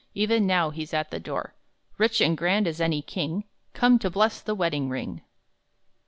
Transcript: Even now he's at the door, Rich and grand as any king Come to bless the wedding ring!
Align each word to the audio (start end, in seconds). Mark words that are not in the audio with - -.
Even 0.15 0.47
now 0.47 0.71
he's 0.71 0.95
at 0.95 1.11
the 1.11 1.19
door, 1.19 1.53
Rich 1.99 2.21
and 2.21 2.35
grand 2.35 2.65
as 2.67 2.81
any 2.81 3.03
king 3.03 3.43
Come 3.75 3.99
to 3.99 4.09
bless 4.09 4.41
the 4.41 4.55
wedding 4.55 4.89
ring! 4.89 5.21